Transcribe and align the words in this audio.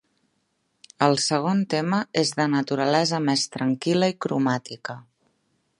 El 1.07 1.17
segon 1.25 1.61
tema 1.73 1.99
és 2.23 2.33
de 2.41 2.49
naturalesa 2.55 3.21
més 3.29 3.45
tranquil·la 3.57 4.13
i 4.15 4.19
cromàtica. 4.27 4.99